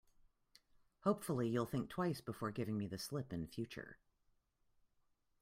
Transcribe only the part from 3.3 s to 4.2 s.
in future.